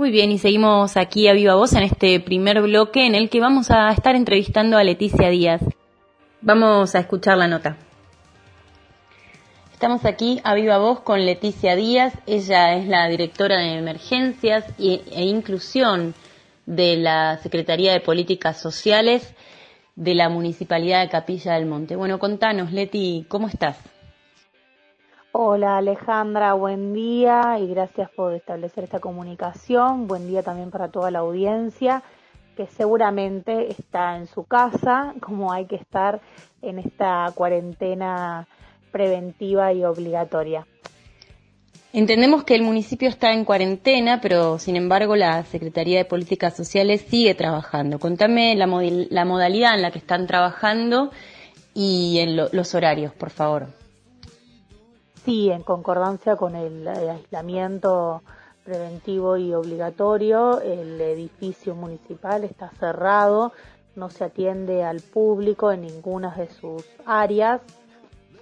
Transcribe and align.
Muy 0.00 0.10
bien, 0.10 0.32
y 0.32 0.38
seguimos 0.38 0.96
aquí 0.96 1.28
a 1.28 1.34
viva 1.34 1.56
voz 1.56 1.74
en 1.74 1.82
este 1.82 2.20
primer 2.20 2.62
bloque 2.62 3.04
en 3.04 3.14
el 3.14 3.28
que 3.28 3.38
vamos 3.38 3.70
a 3.70 3.90
estar 3.90 4.16
entrevistando 4.16 4.78
a 4.78 4.82
Leticia 4.82 5.28
Díaz. 5.28 5.60
Vamos 6.40 6.94
a 6.94 7.00
escuchar 7.00 7.36
la 7.36 7.48
nota. 7.48 7.76
Estamos 9.74 10.06
aquí 10.06 10.40
a 10.42 10.54
viva 10.54 10.78
voz 10.78 11.00
con 11.00 11.26
Leticia 11.26 11.76
Díaz. 11.76 12.14
Ella 12.26 12.76
es 12.76 12.88
la 12.88 13.08
directora 13.08 13.58
de 13.58 13.76
Emergencias 13.76 14.64
e 14.78 15.22
Inclusión 15.22 16.14
de 16.64 16.96
la 16.96 17.36
Secretaría 17.42 17.92
de 17.92 18.00
Políticas 18.00 18.58
Sociales 18.58 19.34
de 19.96 20.14
la 20.14 20.30
Municipalidad 20.30 21.02
de 21.02 21.10
Capilla 21.10 21.52
del 21.52 21.66
Monte. 21.66 21.94
Bueno, 21.94 22.18
contanos, 22.18 22.72
Leti, 22.72 23.26
¿cómo 23.28 23.48
estás? 23.48 23.76
Hola 25.32 25.76
Alejandra, 25.76 26.54
buen 26.54 26.92
día 26.92 27.56
y 27.60 27.68
gracias 27.68 28.10
por 28.10 28.34
establecer 28.34 28.82
esta 28.82 28.98
comunicación. 28.98 30.08
Buen 30.08 30.26
día 30.26 30.42
también 30.42 30.72
para 30.72 30.88
toda 30.88 31.12
la 31.12 31.20
audiencia 31.20 32.02
que 32.56 32.66
seguramente 32.66 33.70
está 33.70 34.16
en 34.16 34.26
su 34.26 34.42
casa, 34.42 35.14
como 35.20 35.52
hay 35.52 35.66
que 35.66 35.76
estar 35.76 36.20
en 36.62 36.80
esta 36.80 37.30
cuarentena 37.36 38.48
preventiva 38.90 39.72
y 39.72 39.84
obligatoria. 39.84 40.66
Entendemos 41.92 42.42
que 42.42 42.56
el 42.56 42.62
municipio 42.62 43.08
está 43.08 43.32
en 43.32 43.44
cuarentena, 43.44 44.20
pero 44.20 44.58
sin 44.58 44.74
embargo 44.74 45.14
la 45.14 45.44
Secretaría 45.44 45.98
de 45.98 46.04
Políticas 46.06 46.56
Sociales 46.56 47.06
sigue 47.08 47.36
trabajando. 47.36 48.00
Contame 48.00 48.56
la, 48.56 48.66
modalidad 48.66 49.76
en 49.76 49.82
la 49.82 49.92
que 49.92 49.98
están 49.98 50.26
trabajando 50.26 51.12
y 51.72 52.18
en 52.18 52.36
los 52.36 52.74
horarios, 52.74 53.12
por 53.14 53.30
favor. 53.30 53.79
Sí, 55.24 55.50
en 55.50 55.62
concordancia 55.62 56.36
con 56.36 56.56
el 56.56 56.88
aislamiento 56.88 58.22
preventivo 58.64 59.36
y 59.36 59.52
obligatorio, 59.52 60.60
el 60.60 60.98
edificio 61.00 61.74
municipal 61.74 62.44
está 62.44 62.70
cerrado, 62.78 63.52
no 63.96 64.08
se 64.08 64.24
atiende 64.24 64.82
al 64.82 65.00
público 65.00 65.72
en 65.72 65.82
ninguna 65.82 66.34
de 66.34 66.48
sus 66.48 66.84
áreas. 67.04 67.60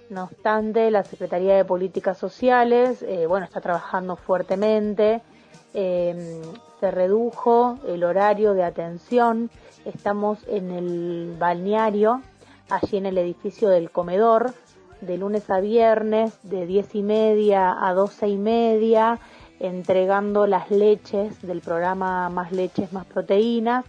No 0.09 0.23
obstante, 0.23 0.89
la 0.89 1.03
Secretaría 1.03 1.55
de 1.55 1.65
Políticas 1.65 2.17
Sociales, 2.17 3.03
eh, 3.03 3.25
bueno, 3.27 3.45
está 3.45 3.59
trabajando 3.59 4.15
fuertemente. 4.15 5.21
Em, 5.73 6.41
se 6.79 6.91
redujo 6.91 7.77
el 7.87 8.03
horario 8.05 8.53
de 8.53 8.63
atención. 8.63 9.49
Estamos 9.85 10.39
en 10.47 10.71
el 10.71 11.35
balneario, 11.37 12.21
allí 12.69 12.97
en 12.97 13.05
el 13.05 13.17
edificio 13.17 13.69
del 13.69 13.91
comedor, 13.91 14.53
de 15.01 15.17
lunes 15.17 15.49
a 15.49 15.59
viernes 15.59 16.37
de 16.43 16.65
10 16.65 16.95
y 16.95 17.03
media 17.03 17.75
a 17.87 17.93
12 17.93 18.27
y 18.27 18.37
media, 18.37 19.19
entregando 19.59 20.47
las 20.47 20.71
leches 20.71 21.41
del 21.41 21.61
programa 21.61 22.29
Más 22.29 22.51
leches, 22.51 22.93
más 22.93 23.05
proteínas 23.05 23.85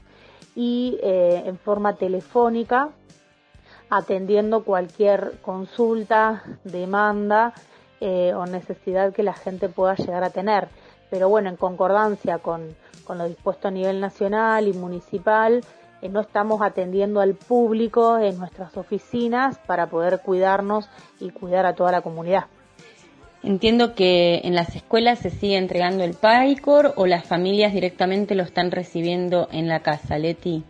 y 0.55 0.99
eh, 1.03 1.43
en 1.47 1.59
forma 1.59 1.95
telefónica, 1.95 2.91
atendiendo 3.89 4.65
cualquier 4.65 5.39
consulta, 5.43 6.43
demanda 6.65 7.55
eh, 8.01 8.33
o 8.35 8.47
necesidad 8.47 9.13
que 9.13 9.23
la 9.23 9.35
gente 9.35 9.69
pueda 9.69 9.95
llegar 9.95 10.25
a 10.25 10.31
tener. 10.31 10.69
Pero 11.11 11.29
bueno, 11.29 11.51
en 11.51 11.57
concordancia 11.57 12.39
con, 12.39 12.75
con 13.05 13.19
lo 13.19 13.25
dispuesto 13.25 13.69
a 13.69 13.71
nivel 13.71 14.01
nacional 14.01 14.69
y 14.69 14.73
municipal, 14.73 15.63
eh, 16.03 16.09
no 16.09 16.21
estamos 16.21 16.63
atendiendo 16.63 17.21
al 17.21 17.35
público 17.35 18.19
en 18.19 18.39
nuestras 18.39 18.77
oficinas 18.77 19.59
para 19.59 19.89
poder 19.89 20.21
cuidarnos 20.21 20.89
y 21.19 21.31
cuidar 21.31 21.67
a 21.67 21.75
toda 21.75 21.93
la 21.93 22.01
comunidad. 22.03 22.47
Entiendo 23.43 23.95
que 23.95 24.43
en 24.45 24.55
las 24.55 24.77
escuelas 24.77 25.21
se 25.21 25.31
sigue 25.31 25.57
entregando 25.57 26.05
el 26.05 26.15
PAICOR 26.15 26.93
o 26.97 27.07
las 27.07 27.25
familias 27.25 27.73
directamente 27.73 28.35
lo 28.35 28.43
están 28.43 28.71
recibiendo 28.71 29.49
en 29.51 29.67
la 29.67 29.81
casa, 29.81 30.19
Leti. 30.19 30.63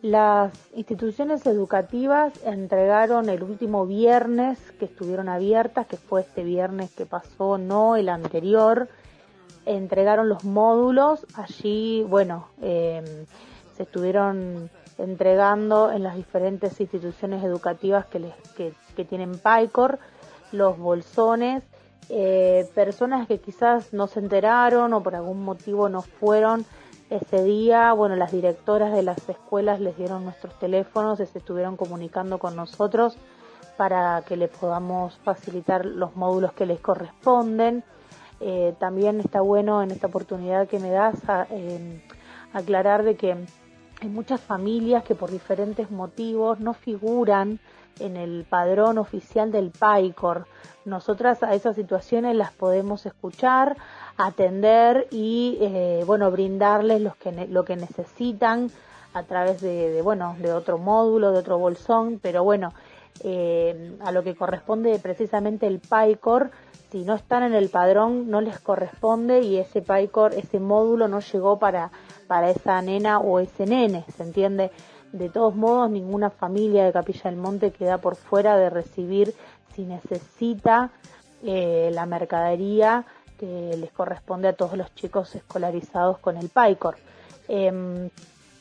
Las 0.00 0.52
instituciones 0.76 1.46
educativas 1.46 2.34
entregaron 2.44 3.28
el 3.30 3.42
último 3.42 3.86
viernes 3.86 4.58
que 4.78 4.84
estuvieron 4.84 5.28
abiertas, 5.28 5.86
que 5.86 5.96
fue 5.96 6.20
este 6.20 6.44
viernes 6.44 6.92
que 6.92 7.06
pasó, 7.06 7.56
no 7.56 7.96
el 7.96 8.10
anterior, 8.10 8.88
entregaron 9.64 10.28
los 10.28 10.44
módulos. 10.44 11.26
Allí, 11.34 12.04
bueno, 12.06 12.48
eh, 12.60 13.02
se 13.76 13.84
estuvieron 13.84 14.70
entregando 14.98 15.90
en 15.90 16.02
las 16.02 16.16
diferentes 16.16 16.80
instituciones 16.80 17.42
educativas 17.42 18.06
que, 18.06 18.20
les, 18.20 18.34
que, 18.56 19.04
tienen 19.04 19.32
PICOR, 19.32 19.98
los 20.52 20.78
bolsones, 20.78 21.62
eh, 22.08 22.68
personas 22.74 23.26
que 23.26 23.38
quizás 23.38 23.92
no 23.92 24.06
se 24.06 24.20
enteraron 24.20 24.92
o 24.92 25.02
por 25.02 25.14
algún 25.14 25.42
motivo 25.42 25.88
no 25.88 26.02
fueron 26.02 26.64
ese 27.10 27.44
día, 27.44 27.92
bueno, 27.92 28.16
las 28.16 28.32
directoras 28.32 28.92
de 28.92 29.02
las 29.02 29.28
escuelas 29.28 29.80
les 29.80 29.96
dieron 29.96 30.24
nuestros 30.24 30.58
teléfonos 30.58 31.18
se 31.18 31.24
estuvieron 31.38 31.76
comunicando 31.76 32.38
con 32.38 32.56
nosotros 32.56 33.16
para 33.76 34.22
que 34.22 34.36
les 34.36 34.50
podamos 34.50 35.18
facilitar 35.24 35.84
los 35.84 36.16
módulos 36.16 36.52
que 36.52 36.66
les 36.66 36.80
corresponden. 36.80 37.84
Eh, 38.40 38.74
también 38.78 39.20
está 39.20 39.40
bueno 39.40 39.82
en 39.82 39.90
esta 39.90 40.06
oportunidad 40.06 40.68
que 40.68 40.78
me 40.78 40.90
das 40.90 41.28
a, 41.28 41.46
eh, 41.50 42.02
aclarar 42.52 43.02
de 43.02 43.16
que 43.16 43.36
hay 44.04 44.10
muchas 44.10 44.40
familias 44.40 45.02
que 45.02 45.14
por 45.14 45.30
diferentes 45.30 45.90
motivos 45.90 46.60
no 46.60 46.74
figuran 46.74 47.58
en 48.00 48.18
el 48.18 48.44
padrón 48.44 48.98
oficial 48.98 49.50
del 49.50 49.70
PAICOR. 49.70 50.46
Nosotras 50.84 51.42
a 51.42 51.54
esas 51.54 51.74
situaciones 51.74 52.36
las 52.36 52.52
podemos 52.52 53.06
escuchar, 53.06 53.78
atender 54.18 55.08
y 55.10 55.56
eh, 55.60 56.02
bueno 56.04 56.30
brindarles 56.30 57.00
los 57.00 57.16
que 57.16 57.32
lo 57.48 57.64
que 57.64 57.76
necesitan 57.76 58.70
a 59.14 59.22
través 59.22 59.62
de, 59.62 60.02
bueno 60.02 60.36
de 60.38 60.52
otro 60.52 60.76
módulo, 60.76 61.32
de 61.32 61.38
otro 61.38 61.58
bolsón, 61.58 62.20
pero 62.20 62.44
bueno 62.44 62.74
eh, 63.22 63.96
a 64.04 64.12
lo 64.12 64.22
que 64.22 64.34
corresponde 64.34 64.98
precisamente 64.98 65.66
el 65.66 65.80
PAICOR, 65.80 66.50
si 66.94 67.02
no 67.02 67.16
están 67.16 67.42
en 67.42 67.54
el 67.54 67.70
padrón 67.70 68.30
no 68.30 68.40
les 68.40 68.60
corresponde 68.60 69.40
y 69.40 69.56
ese 69.56 69.82
PAICOR, 69.82 70.32
ese 70.34 70.60
módulo 70.60 71.08
no 71.08 71.18
llegó 71.18 71.58
para 71.58 71.90
para 72.28 72.50
esa 72.50 72.80
nena 72.82 73.18
o 73.18 73.40
ese 73.40 73.66
nene, 73.66 74.04
¿se 74.16 74.22
entiende? 74.22 74.70
De 75.10 75.28
todos 75.28 75.56
modos, 75.56 75.90
ninguna 75.90 76.30
familia 76.30 76.84
de 76.84 76.92
Capilla 76.92 77.30
del 77.30 77.36
Monte 77.40 77.72
queda 77.72 77.98
por 77.98 78.14
fuera 78.14 78.56
de 78.56 78.70
recibir 78.70 79.34
si 79.74 79.82
necesita 79.82 80.92
eh, 81.42 81.90
la 81.92 82.06
mercadería 82.06 83.04
que 83.40 83.76
les 83.76 83.90
corresponde 83.90 84.46
a 84.46 84.52
todos 84.52 84.76
los 84.76 84.94
chicos 84.94 85.34
escolarizados 85.34 86.18
con 86.18 86.36
el 86.36 86.48
PAICOR. 86.48 86.94
Em, 87.48 88.08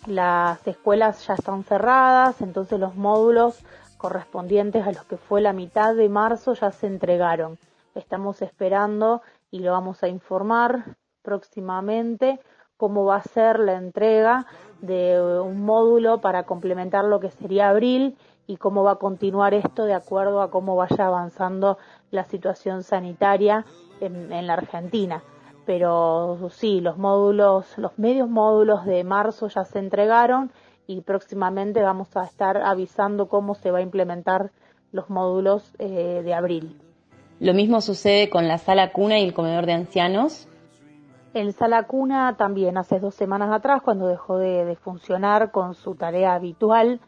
las 0.08 0.68
escuelas 0.68 1.28
ya 1.28 1.36
están 1.36 1.64
cerradas, 1.66 2.42
entonces 2.42 2.80
los 2.80 2.96
módulos 2.96 3.60
correspondientes 3.98 4.88
a 4.88 4.92
los 4.92 5.04
que 5.04 5.18
fue 5.18 5.40
la 5.40 5.54
mitad 5.54 5.94
de 5.94 6.10
marzo 6.10 6.56
ya 6.56 6.72
se 6.72 6.88
entregaron. 6.88 7.60
Estamos 7.96 8.42
esperando 8.42 9.22
y 9.52 9.60
lo 9.60 9.72
vamos 9.72 10.04
a 10.04 10.08
informar 10.08 10.96
próximamente 11.22 12.40
cómo 12.78 13.06
va 13.06 13.18
a 13.18 13.24
ser 13.24 13.60
la 13.60 13.76
entrega 13.76 14.46
de 14.82 15.22
un 15.42 15.64
módulo 15.64 16.20
para 16.20 16.44
complementar 16.44 17.06
lo 17.06 17.20
que 17.20 17.30
sería 17.30 17.70
abril 17.70 18.18
y 18.48 18.58
cómo 18.58 18.84
va 18.84 18.94
a 18.94 18.96
continuar 18.96 19.54
esto 19.54 19.86
de 19.86 19.94
acuerdo 19.94 20.42
a 20.42 20.50
cómo 20.50 20.76
vaya 20.76 21.08
avanzando 21.08 21.78
la 22.12 22.26
situación 22.26 22.84
sanitaria 22.84 23.66
en, 24.02 24.48
la 24.48 24.54
Argentina. 24.54 25.24
Pero 25.66 26.50
sí, 26.50 26.82
los 26.82 26.98
módulos, 26.98 27.78
los 27.78 27.98
medios 27.98 28.28
módulos 28.28 28.86
de 28.86 29.04
marzo 29.04 29.48
ya 29.48 29.64
se 29.64 29.80
entregaron 29.80 30.52
y 30.88 31.02
próximamente 31.02 31.82
vamos 31.82 32.18
a 32.18 32.26
estar 32.26 32.58
avisando 32.58 33.30
cómo 33.30 33.56
se 33.56 33.72
va 33.72 33.78
a 33.78 33.82
implementar 33.82 34.52
los 34.92 35.10
módulos 35.10 35.74
eh, 35.80 36.22
de 36.24 36.34
abril. 36.34 36.82
Lo 37.44 37.54
mismo 37.54 37.82
sucede 37.82 38.30
con 38.30 38.48
la 38.48 38.58
sala 38.58 38.94
cuna 38.94 39.20
y 39.20 39.26
el 39.26 39.34
comedor 39.34 39.66
de 39.66 39.74
ancianos. 39.74 40.48
El 41.34 41.52
sala 41.52 41.84
cuna 41.84 42.38
también 42.38 42.78
hace 42.78 43.02
dos 43.02 43.16
semanas 43.16 43.52
atrás, 43.52 43.82
cuando 43.82 44.08
dejó 44.08 44.38
de, 44.38 44.78
funcionar 44.82 45.52
con 45.52 45.76
su 45.76 45.96
tarea 45.96 46.36
habitual, 46.36 47.02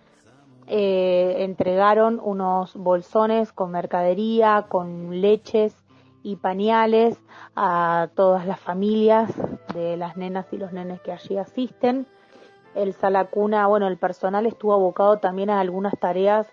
eh, 0.68 1.38
entregaron 1.40 2.20
unos 2.22 2.76
bolsones 2.76 3.54
con 3.54 3.72
mercadería, 3.72 4.66
con 4.68 5.22
leches 5.22 5.74
y 6.22 6.36
pañales 6.36 7.18
a 7.56 8.10
todas 8.14 8.46
las 8.46 8.60
familias 8.60 9.32
de 9.74 9.96
las 9.96 10.18
nenas 10.18 10.52
y 10.52 10.58
los 10.58 10.74
nenes 10.74 11.00
que 11.00 11.14
allí 11.14 11.38
asisten. 11.38 12.08
El 12.74 12.92
sala 12.92 13.24
cuna, 13.28 13.68
bueno, 13.68 13.88
el 13.88 13.96
personal 13.96 14.46
estuvo 14.48 14.74
abocado 14.74 15.20
también 15.20 15.50
a 15.50 15.62
algunas 15.62 15.98
tareas 15.98 16.46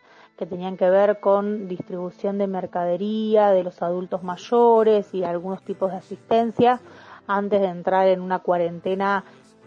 que 0.43 0.47
tenían 0.47 0.77
que 0.77 0.91
ver 0.91 1.21
con 1.21 1.69
distribución 1.69 2.37
de 2.37 2.49
mercadería 2.49 3.53
de 3.53 3.63
los 3.63 3.81
adultos 3.81 4.25
mayores 4.25 5.15
y 5.15 5.23
algunos 5.23 5.63
tipos 5.63 5.93
de 5.93 5.99
asistencia 5.99 6.81
antes 7.29 7.61
de 7.61 7.69
entrar 7.69 8.09
en 8.09 8.21
una 8.21 8.41
cuarentena 8.41 9.23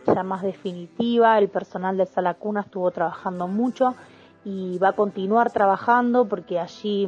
ya 0.05 0.21
más 0.23 0.41
definitiva. 0.41 1.37
El 1.37 1.47
personal 1.47 1.95
de 1.95 2.05
Sala 2.05 2.33
Cuna 2.33 2.59
estuvo 2.59 2.91
trabajando 2.91 3.47
mucho 3.47 3.95
y 4.43 4.77
va 4.77 4.89
a 4.89 4.93
continuar 4.97 5.49
trabajando 5.49 6.27
porque 6.27 6.59
allí 6.59 7.07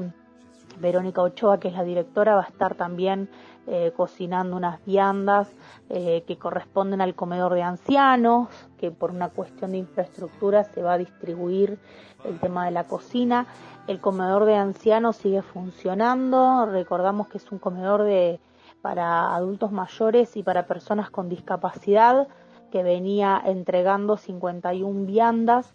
Verónica 0.80 1.22
Ochoa, 1.22 1.60
que 1.60 1.68
es 1.68 1.74
la 1.74 1.84
directora, 1.84 2.36
va 2.36 2.42
a 2.42 2.48
estar 2.48 2.76
también 2.76 3.30
eh, 3.68 3.92
cocinando 3.96 4.56
unas 4.56 4.84
viandas 4.86 5.50
eh, 5.90 6.24
que 6.28 6.38
corresponden 6.38 7.02
al 7.02 7.16
comedor 7.16 7.54
de 7.54 7.64
ancianos, 7.64 8.48
que 8.78 8.92
por 8.92 9.12
una 9.12 9.30
cuestión 9.30 9.72
de 9.72 9.78
infraestructura 9.78 10.64
se 10.64 10.82
va 10.82 10.94
a 10.94 10.98
distribuir 10.98 11.78
el 12.24 12.40
tema 12.40 12.66
de 12.66 12.72
la 12.72 12.86
cocina. 12.86 13.48
El 13.88 14.00
comedor 14.00 14.46
de 14.46 14.56
ancianos 14.56 15.18
sigue 15.18 15.42
funcionando, 15.42 16.66
recordamos 16.66 17.28
que 17.28 17.38
es 17.38 17.52
un 17.52 17.60
comedor 17.60 18.04
de 18.04 18.40
para 18.82 19.36
adultos 19.36 19.72
mayores 19.72 20.38
y 20.38 20.44
para 20.44 20.68
personas 20.68 21.10
con 21.10 21.28
discapacidad 21.28 22.28
que 22.72 22.84
venía 22.84 23.42
entregando 23.46 24.18
51 24.18 25.06
viandas 25.06 25.74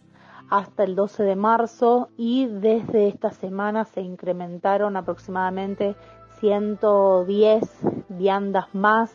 hasta 0.52 0.84
el 0.84 0.94
12 0.94 1.22
de 1.22 1.34
marzo 1.34 2.10
y 2.18 2.44
desde 2.44 3.08
esta 3.08 3.30
semana 3.30 3.86
se 3.86 4.02
incrementaron 4.02 4.98
aproximadamente 4.98 5.96
110 6.40 7.62
viandas 8.10 8.66
más. 8.74 9.14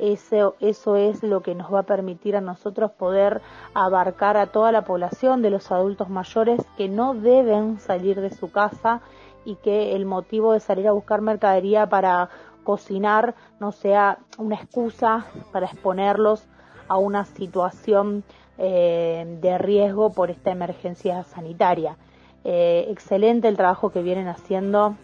Eso, 0.00 0.56
eso 0.58 0.96
es 0.96 1.22
lo 1.22 1.42
que 1.42 1.54
nos 1.54 1.72
va 1.72 1.80
a 1.80 1.84
permitir 1.84 2.34
a 2.34 2.40
nosotros 2.40 2.90
poder 2.90 3.40
abarcar 3.72 4.36
a 4.36 4.46
toda 4.46 4.72
la 4.72 4.82
población 4.82 5.42
de 5.42 5.50
los 5.50 5.70
adultos 5.70 6.08
mayores 6.08 6.60
que 6.76 6.88
no 6.88 7.14
deben 7.14 7.78
salir 7.78 8.20
de 8.20 8.30
su 8.30 8.50
casa 8.50 9.00
y 9.44 9.54
que 9.54 9.94
el 9.94 10.06
motivo 10.06 10.54
de 10.54 10.60
salir 10.60 10.88
a 10.88 10.92
buscar 10.92 11.20
mercadería 11.20 11.88
para 11.88 12.30
cocinar 12.64 13.36
no 13.60 13.70
sea 13.70 14.18
una 14.38 14.56
excusa 14.56 15.24
para 15.52 15.66
exponerlos 15.66 16.48
a 16.88 16.96
una 16.96 17.24
situación 17.26 18.24
eh, 18.58 19.38
de 19.40 19.56
riesgo 19.58 20.10
por 20.12 20.30
esta 20.30 20.50
emergencia 20.50 21.22
sanitaria. 21.24 21.96
Eh, 22.44 22.86
excelente 22.88 23.48
el 23.48 23.56
trabajo 23.56 23.90
que 23.90 24.02
vienen 24.02 24.28
haciendo 24.28 24.96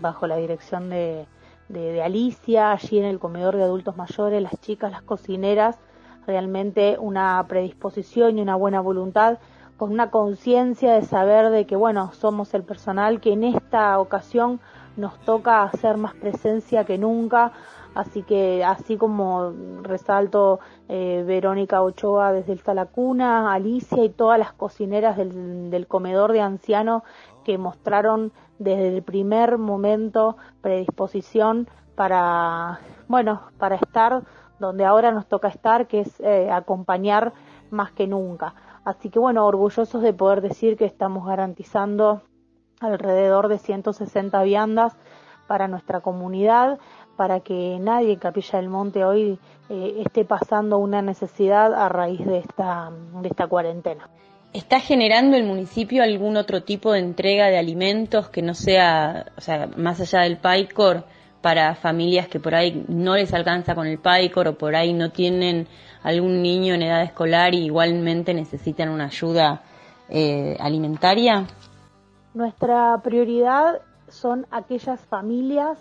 bajo 0.00 0.26
la 0.26 0.36
dirección 0.36 0.90
de, 0.90 1.26
de, 1.68 2.02
Alicia, 2.02 2.72
allí 2.72 2.98
en 2.98 3.04
el 3.04 3.18
comedor 3.18 3.56
de 3.56 3.62
adultos 3.62 3.96
mayores, 3.96 4.42
las 4.42 4.60
chicas, 4.60 4.90
las 4.90 5.02
cocineras, 5.02 5.78
realmente 6.26 6.96
una 6.98 7.44
predisposición 7.48 8.38
y 8.38 8.42
una 8.42 8.56
buena 8.56 8.80
voluntad, 8.80 9.38
con 9.76 9.92
una 9.92 10.10
conciencia 10.10 10.92
de 10.92 11.02
saber 11.02 11.50
de 11.50 11.66
que, 11.66 11.76
bueno, 11.76 12.12
somos 12.12 12.52
el 12.54 12.64
personal 12.64 13.20
que 13.20 13.32
en 13.32 13.44
esta 13.44 13.98
ocasión 13.98 14.60
nos 14.96 15.18
toca 15.20 15.62
hacer 15.62 15.96
más 15.96 16.14
presencia 16.14 16.84
que 16.84 16.98
nunca, 16.98 17.52
así 17.94 18.22
que 18.22 18.64
así 18.64 18.96
como 18.96 19.52
resalto 19.82 20.60
eh, 20.88 21.24
Verónica 21.26 21.82
Ochoa 21.82 22.32
desde 22.32 22.52
el 22.52 22.60
Salacuna, 22.60 23.52
Alicia 23.52 24.04
y 24.04 24.10
todas 24.10 24.38
las 24.38 24.52
cocineras 24.52 25.16
del, 25.16 25.70
del 25.70 25.86
comedor 25.86 26.32
de 26.32 26.40
ancianos 26.40 27.02
que 27.44 27.58
mostraron 27.58 28.32
desde 28.58 28.88
el 28.96 29.02
primer 29.02 29.58
momento 29.58 30.36
predisposición 30.60 31.68
para, 31.94 32.80
bueno, 33.08 33.42
para 33.58 33.76
estar 33.76 34.22
donde 34.60 34.84
ahora 34.84 35.10
nos 35.10 35.26
toca 35.26 35.48
estar, 35.48 35.88
que 35.88 36.00
es 36.00 36.20
eh, 36.20 36.50
acompañar 36.50 37.32
más 37.70 37.92
que 37.92 38.06
nunca. 38.06 38.54
Así 38.84 39.10
que 39.10 39.18
bueno, 39.18 39.46
orgullosos 39.46 40.02
de 40.02 40.12
poder 40.12 40.42
decir 40.42 40.76
que 40.76 40.84
estamos 40.84 41.26
garantizando 41.26 42.22
alrededor 42.80 43.48
de 43.48 43.58
160 43.58 44.42
viandas 44.42 44.96
para 45.50 45.66
nuestra 45.66 46.00
comunidad, 46.00 46.78
para 47.16 47.40
que 47.40 47.76
nadie 47.80 48.12
en 48.12 48.20
Capilla 48.20 48.60
del 48.60 48.68
Monte 48.68 49.04
hoy 49.04 49.36
eh, 49.68 49.94
esté 50.06 50.24
pasando 50.24 50.78
una 50.78 51.02
necesidad 51.02 51.74
a 51.74 51.88
raíz 51.88 52.24
de 52.24 52.38
esta, 52.38 52.92
de 53.20 53.28
esta 53.28 53.48
cuarentena. 53.48 54.08
¿Está 54.52 54.78
generando 54.78 55.36
el 55.36 55.42
municipio 55.42 56.04
algún 56.04 56.36
otro 56.36 56.62
tipo 56.62 56.92
de 56.92 57.00
entrega 57.00 57.48
de 57.48 57.58
alimentos 57.58 58.28
que 58.28 58.42
no 58.42 58.54
sea, 58.54 59.26
o 59.36 59.40
sea, 59.40 59.68
más 59.76 60.00
allá 60.00 60.20
del 60.20 60.36
PAICOR, 60.36 61.02
para 61.40 61.74
familias 61.74 62.28
que 62.28 62.38
por 62.38 62.54
ahí 62.54 62.84
no 62.86 63.16
les 63.16 63.34
alcanza 63.34 63.74
con 63.74 63.88
el 63.88 63.98
PAICOR 63.98 64.46
o 64.46 64.56
por 64.56 64.76
ahí 64.76 64.92
no 64.92 65.10
tienen 65.10 65.66
algún 66.04 66.42
niño 66.42 66.74
en 66.74 66.82
edad 66.82 67.02
escolar 67.02 67.56
y 67.56 67.64
igualmente 67.64 68.34
necesitan 68.34 68.88
una 68.88 69.06
ayuda 69.06 69.62
eh, 70.08 70.56
alimentaria? 70.60 71.44
Nuestra 72.34 73.00
prioridad 73.02 73.80
son 74.10 74.46
aquellas 74.50 75.00
familias 75.00 75.78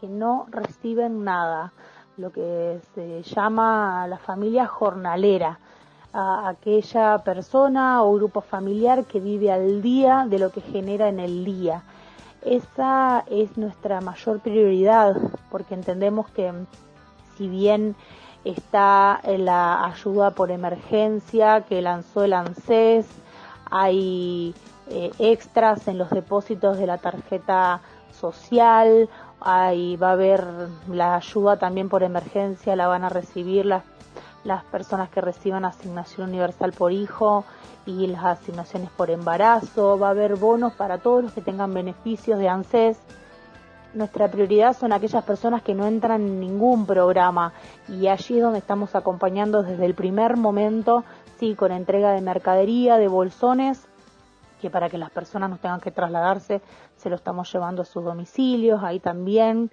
que 0.00 0.08
no 0.08 0.46
reciben 0.50 1.24
nada, 1.24 1.72
lo 2.16 2.32
que 2.32 2.80
se 2.94 3.22
llama 3.22 4.06
la 4.06 4.18
familia 4.18 4.66
jornalera 4.66 5.58
aquella 6.12 7.18
persona 7.18 8.02
o 8.02 8.14
grupo 8.14 8.40
familiar 8.40 9.04
que 9.04 9.20
vive 9.20 9.52
al 9.52 9.82
día 9.82 10.26
de 10.28 10.38
lo 10.38 10.50
que 10.50 10.60
genera 10.60 11.08
en 11.08 11.20
el 11.20 11.44
día. 11.44 11.82
Esa 12.42 13.24
es 13.30 13.56
nuestra 13.56 14.00
mayor 14.00 14.40
prioridad 14.40 15.16
porque 15.50 15.74
entendemos 15.74 16.28
que 16.30 16.52
si 17.36 17.48
bien 17.48 17.94
está 18.44 19.20
la 19.24 19.84
ayuda 19.84 20.30
por 20.30 20.50
emergencia 20.50 21.62
que 21.62 21.82
lanzó 21.82 22.24
el 22.24 22.32
ANSES, 22.32 23.06
hay 23.70 24.54
eh, 24.90 25.10
extras 25.18 25.88
en 25.88 25.98
los 25.98 26.10
depósitos 26.10 26.78
de 26.78 26.86
la 26.86 26.98
tarjeta 26.98 27.80
social, 28.12 29.08
ahí 29.40 29.96
va 29.96 30.10
a 30.10 30.12
haber 30.12 30.44
la 30.88 31.16
ayuda 31.16 31.58
también 31.58 31.88
por 31.88 32.02
emergencia, 32.02 32.76
la 32.76 32.88
van 32.88 33.04
a 33.04 33.08
recibir 33.08 33.66
las 33.66 33.84
las 34.44 34.64
personas 34.64 35.10
que 35.10 35.20
reciban 35.20 35.64
asignación 35.64 36.28
universal 36.28 36.72
por 36.72 36.92
hijo 36.92 37.44
y 37.86 38.06
las 38.06 38.24
asignaciones 38.24 38.90
por 38.90 39.10
embarazo, 39.10 39.98
va 39.98 40.08
a 40.08 40.10
haber 40.10 40.36
bonos 40.36 40.72
para 40.74 40.98
todos 40.98 41.24
los 41.24 41.32
que 41.32 41.40
tengan 41.40 41.74
beneficios 41.74 42.38
de 42.38 42.48
ANSES. 42.48 42.98
Nuestra 43.92 44.28
prioridad 44.28 44.76
son 44.76 44.92
aquellas 44.92 45.24
personas 45.24 45.62
que 45.62 45.74
no 45.74 45.86
entran 45.86 46.22
en 46.22 46.40
ningún 46.40 46.86
programa 46.86 47.52
y 47.88 48.06
allí 48.06 48.36
es 48.36 48.42
donde 48.42 48.60
estamos 48.60 48.94
acompañando 48.94 49.62
desde 49.62 49.84
el 49.84 49.94
primer 49.94 50.36
momento, 50.36 51.04
sí, 51.38 51.54
con 51.54 51.72
entrega 51.72 52.12
de 52.12 52.20
mercadería, 52.20 52.98
de 52.98 53.08
bolsones, 53.08 53.88
que 54.60 54.70
para 54.70 54.88
que 54.88 54.98
las 54.98 55.10
personas 55.10 55.50
no 55.50 55.56
tengan 55.56 55.80
que 55.80 55.90
trasladarse, 55.90 56.60
se 56.96 57.10
lo 57.10 57.16
estamos 57.16 57.52
llevando 57.52 57.82
a 57.82 57.84
sus 57.84 58.04
domicilios, 58.04 58.82
ahí 58.82 59.00
también. 59.00 59.70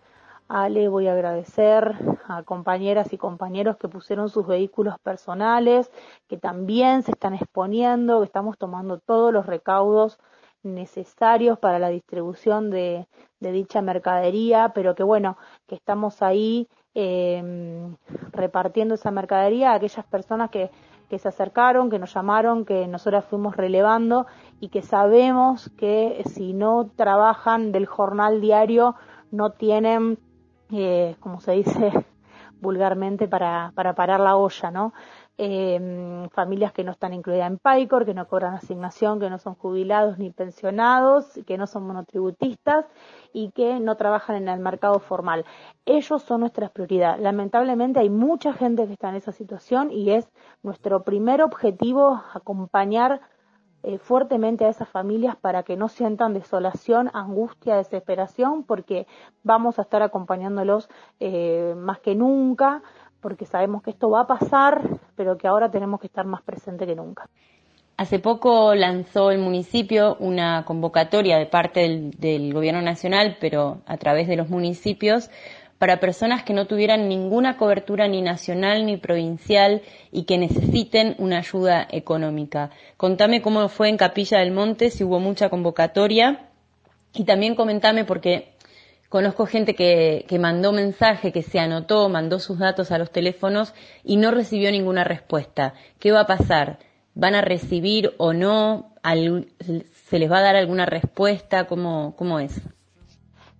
Ale, 0.50 0.88
voy 0.88 1.08
a 1.08 1.12
agradecer 1.12 1.94
a 2.26 2.42
compañeras 2.44 3.12
y 3.12 3.18
compañeros 3.18 3.76
que 3.76 3.90
pusieron 3.90 4.30
sus 4.30 4.48
vehículos 4.48 4.98
personales, 5.00 5.92
que 6.30 6.38
también 6.38 7.04
se 7.04 7.12
están 7.12 7.34
exponiendo, 7.34 8.20
que 8.20 8.26
estamos 8.26 8.58
tomando 8.58 8.98
todos 8.98 9.34
los 9.34 9.46
recaudos 9.46 10.18
necesarios 10.64 11.60
para 11.60 11.80
la 11.80 11.90
distribución 11.90 12.70
de, 12.70 13.08
dicha 13.40 13.82
mercadería, 13.82 14.72
pero 14.74 14.96
que 14.96 15.04
bueno, 15.04 15.38
que 15.68 15.76
estamos 15.76 16.22
ahí 16.22 16.70
em, 16.94 17.96
repartiendo 18.32 18.96
esa 18.96 19.12
mercadería 19.12 19.72
a 19.72 19.76
aquellas 19.76 20.06
personas 20.06 20.50
que, 20.50 20.72
que 21.10 21.20
se 21.20 21.28
acercaron, 21.28 21.90
que 21.90 22.00
nos 22.00 22.14
llamaron, 22.14 22.66
que 22.66 22.88
nosotras 22.88 23.26
fuimos 23.26 23.56
relevando 23.56 24.28
y 24.60 24.70
que 24.70 24.82
sabemos 24.82 25.70
que 25.78 26.24
si 26.26 26.54
no 26.54 26.90
trabajan 26.96 27.72
del 27.72 27.86
jornal 27.86 28.42
diario 28.42 28.96
no 29.32 29.52
tienen 29.52 30.18
eh, 30.72 31.16
como 31.20 31.40
se 31.40 31.54
dice 31.54 31.92
vulgarmente, 32.60 33.28
para, 33.28 33.72
para 33.76 33.94
parar 33.94 34.20
la 34.20 34.36
olla, 34.36 34.72
¿no? 34.72 34.94
Eh, 35.40 36.28
familias 36.32 36.74
que 36.74 36.84
no 36.84 36.92
están 36.92 37.14
incluidas 37.14 37.48
en 37.48 37.60
PAICOR, 37.60 38.06
que 38.06 38.16
no 38.16 38.28
cobran 38.28 38.56
asignación, 38.56 39.20
que 39.20 39.30
no 39.30 39.38
son 39.38 39.54
jubilados 39.54 40.18
ni 40.18 40.32
pensionados, 40.32 41.40
que 41.46 41.60
no 41.60 41.68
son 41.68 41.86
monotributistas 41.86 42.86
y 43.34 43.52
que 43.52 43.80
no 43.80 43.98
trabajan 43.98 44.38
en 44.38 44.50
el 44.50 44.60
mercado 44.60 45.00
formal. 45.00 45.46
Ellos 45.86 46.24
son 46.24 46.40
nuestra 46.40 46.70
prioridad. 46.70 47.20
Lamentablemente 47.20 48.00
hay 48.00 48.10
mucha 48.10 48.52
gente 48.54 48.88
que 48.88 48.94
está 48.94 49.10
en 49.10 49.16
esa 49.16 49.32
situación 49.32 49.92
y 49.92 50.10
es 50.10 50.28
nuestro 50.64 51.04
primer 51.04 51.44
objetivo 51.44 52.20
acompañar 52.34 53.22
eh, 53.84 53.98
fuertemente 54.00 54.66
a 54.66 54.70
esas 54.70 54.90
familias 54.90 55.36
para 55.36 55.64
que 55.64 55.78
no 55.78 55.88
sientan 55.88 56.34
desolación, 56.34 57.10
angustia, 57.14 57.78
desesperación, 57.78 58.64
porque 58.64 59.08
vamos 59.44 59.80
a 59.80 59.84
estar 59.84 60.02
acompañándolos 60.02 60.90
eh, 61.20 61.74
más 61.78 62.00
que 62.00 62.16
nunca, 62.16 62.82
porque 63.22 63.46
sabemos 63.46 63.84
que 63.84 63.92
esto 63.92 64.10
va 64.10 64.22
a 64.22 64.28
pasar, 64.28 64.82
pero 65.16 65.38
que 65.38 65.48
ahora 65.48 65.70
tenemos 65.72 66.00
que 66.00 66.08
estar 66.08 66.26
más 66.26 66.42
presentes 66.42 66.88
que 66.88 66.96
nunca. 66.96 67.30
Hace 67.98 68.20
poco 68.20 68.76
lanzó 68.76 69.32
el 69.32 69.40
municipio 69.40 70.18
una 70.20 70.66
convocatoria 70.66 71.40
de 71.40 71.48
parte 71.48 72.12
del, 72.16 72.54
Gobierno 72.54 72.84
Nacional, 72.84 73.38
pero 73.42 73.80
a 73.88 73.98
través 73.98 74.28
de 74.28 74.36
los 74.36 74.50
municipios, 74.50 75.32
para 75.80 76.00
personas 76.00 76.44
que 76.44 76.54
no 76.54 76.66
tuvieran 76.66 77.08
ninguna 77.08 77.58
cobertura 77.58 78.08
ni 78.08 78.22
nacional 78.22 78.86
ni 78.86 78.98
provincial 78.98 79.82
y 80.12 80.24
que 80.24 80.38
necesiten 80.38 81.16
una 81.20 81.40
ayuda 81.40 81.88
económica. 81.92 82.72
Contame 82.98 83.42
cómo 83.42 83.70
fue 83.70 83.90
en 83.90 83.98
Capilla 83.98 84.40
del 84.40 84.52
Monte, 84.52 84.90
si 84.90 85.04
hubo 85.04 85.20
mucha 85.20 85.50
convocatoria 85.50 86.50
y 87.14 87.26
también 87.26 87.56
comentame 87.56 88.06
porque 88.06 88.54
conozco 89.10 89.46
gente 89.46 89.76
que, 89.76 90.26
que 90.28 90.40
mandó 90.40 90.72
mensaje, 90.72 91.32
que 91.32 91.44
se 91.44 91.60
anotó, 91.60 92.10
mandó 92.10 92.40
sus 92.40 92.60
datos 92.60 92.92
a 92.92 92.98
los 92.98 93.12
teléfonos 93.12 93.74
y 94.04 94.18
no 94.18 94.32
recibió 94.32 94.72
ninguna 94.72 95.04
respuesta. 95.04 95.74
¿Qué 96.00 96.12
va 96.12 96.22
a 96.22 96.28
pasar? 96.28 96.80
¿Van 97.14 97.36
a 97.36 97.42
recibir 97.42 98.14
o 98.18 98.34
no? 98.34 98.94
¿Se 100.10 100.20
les 100.20 100.32
va 100.32 100.40
a 100.40 100.44
dar 100.44 100.56
alguna 100.56 100.86
respuesta? 100.86 101.66
¿Cómo, 101.66 102.16
cómo 102.16 102.40
es? 102.40 102.62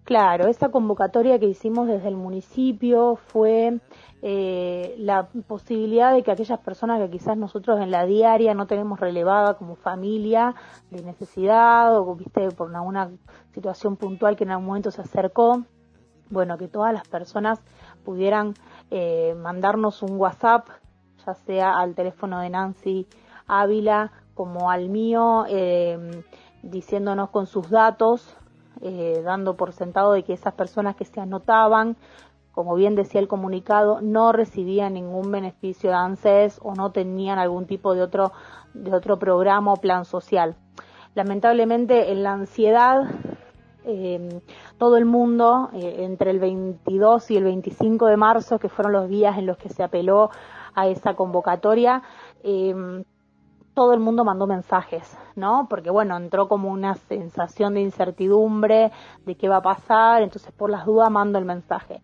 Claro, 0.08 0.48
esa 0.48 0.70
convocatoria 0.70 1.38
que 1.38 1.48
hicimos 1.48 1.86
desde 1.86 2.08
el 2.08 2.16
municipio 2.16 3.18
fue 3.18 3.82
eh, 4.22 4.96
la 5.00 5.28
posibilidad 5.46 6.14
de 6.14 6.24
que 6.24 6.32
aquellas 6.32 6.62
personas 6.62 7.02
que 7.02 7.10
quizás 7.10 7.36
nosotros 7.36 7.82
en 7.82 7.92
la 7.92 8.06
diaria 8.06 8.54
no 8.54 8.68
tenemos 8.68 9.02
relevada 9.02 9.56
como 9.56 9.76
familia 9.76 10.56
de 10.92 11.04
necesidad 11.04 12.00
o 12.00 12.16
viste 12.16 12.52
por 12.52 12.74
alguna 12.74 13.12
situación 13.52 13.98
puntual 13.98 14.38
que 14.38 14.46
en 14.46 14.52
algún 14.52 14.68
momento 14.68 14.92
se 14.92 15.02
acercó, 15.02 15.66
bueno, 16.30 16.58
que 16.58 16.70
todas 16.70 16.94
las 16.94 17.06
personas 17.06 17.62
pudieran 18.06 18.54
eh, 18.90 19.36
mandarnos 19.36 20.02
un 20.04 20.16
WhatsApp, 20.16 20.70
ya 21.26 21.34
sea 21.34 21.72
al 21.78 21.96
teléfono 21.96 22.40
de 22.40 22.50
Nancy 22.50 23.08
Ávila 23.46 24.14
como 24.36 24.72
al 24.72 24.88
mío, 24.88 25.44
eh, 25.50 26.24
diciéndonos 26.64 27.30
con 27.30 27.46
sus 27.46 27.70
datos 27.70 28.38
eh, 28.82 29.22
dando 29.24 29.56
por 29.56 29.74
sentado 29.74 30.14
de 30.14 30.24
que 30.24 30.34
esas 30.34 30.54
personas 30.54 30.96
que 30.96 31.06
se 31.06 31.20
anotaban, 31.20 31.98
como 32.52 32.76
bien 32.76 32.96
decía 32.96 33.22
el 33.22 33.28
comunicado, 33.28 34.02
no 34.02 34.32
recibían 34.32 34.94
ningún 34.94 35.32
beneficio 35.32 35.92
de 35.92 35.96
ANSES 35.96 36.60
o 36.64 36.74
no 36.74 36.92
tenían 36.92 37.38
algún 37.40 37.68
tipo 37.68 37.94
de 37.94 38.02
otro, 38.02 38.32
de 38.74 38.94
otro 38.94 39.20
programa 39.20 39.74
o 39.74 39.78
plan 39.78 40.06
social. 40.06 40.56
Lamentablemente, 41.14 42.12
en 42.12 42.24
la 42.24 42.34
ansiedad, 42.34 43.04
eh, 43.86 44.42
todo 44.78 44.98
el 44.98 45.06
mundo, 45.06 45.70
eh, 45.74 45.98
entre 46.00 46.32
el 46.32 46.40
22 46.40 47.32
y 47.32 47.38
el 47.38 47.44
25 47.44 48.08
de 48.08 48.18
marzo, 48.18 48.60
que 48.60 48.70
fueron 48.70 48.94
los 48.94 49.08
días 49.08 49.38
en 49.38 49.46
los 49.46 49.58
que 49.58 49.70
se 49.70 49.84
apeló 49.84 50.30
a 50.74 50.88
esa 50.88 51.16
convocatoria, 51.16 52.04
todo 53.78 53.94
el 53.94 54.00
mundo 54.00 54.26
mandó 54.26 54.48
mensajes, 54.48 55.16
¿no? 55.36 55.68
Porque 55.70 55.92
bueno, 55.92 56.18
entró 56.18 56.48
como 56.48 56.72
una 56.72 56.96
sensación 56.96 57.76
de 57.76 57.82
incertidumbre 57.82 58.92
de 59.24 59.36
qué 59.36 59.50
va 59.50 59.58
a 59.58 59.62
pasar, 59.62 60.24
entonces 60.24 60.52
por 60.52 60.72
las 60.72 60.88
dudas 60.88 61.12
mando 61.12 61.38
el 61.38 61.46
mensaje. 61.46 62.02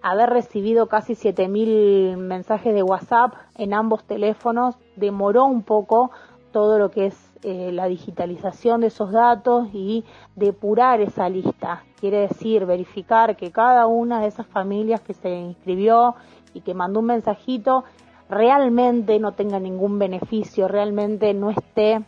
Haber 0.00 0.30
recibido 0.30 0.86
casi 0.86 1.12
7.000 1.12 2.16
mensajes 2.16 2.72
de 2.72 2.82
WhatsApp 2.82 3.34
en 3.56 3.74
ambos 3.74 4.04
teléfonos 4.04 4.76
demoró 4.96 5.44
un 5.44 5.62
poco 5.62 6.10
todo 6.52 6.78
lo 6.78 6.90
que 6.90 7.08
es 7.08 7.32
eh, 7.42 7.70
la 7.70 7.84
digitalización 7.84 8.80
de 8.80 8.86
esos 8.86 9.12
datos 9.12 9.68
y 9.74 10.06
depurar 10.36 11.02
esa 11.02 11.28
lista. 11.28 11.82
Quiere 12.00 12.20
decir, 12.20 12.64
verificar 12.64 13.36
que 13.36 13.52
cada 13.52 13.86
una 13.86 14.22
de 14.22 14.28
esas 14.28 14.46
familias 14.46 15.02
que 15.02 15.12
se 15.12 15.28
inscribió 15.28 16.14
y 16.54 16.62
que 16.62 16.72
mandó 16.72 17.00
un 17.00 17.06
mensajito 17.06 17.84
realmente 18.28 19.18
no 19.18 19.32
tenga 19.32 19.58
ningún 19.58 19.98
beneficio, 19.98 20.68
realmente 20.68 21.34
no 21.34 21.50
esté 21.50 22.04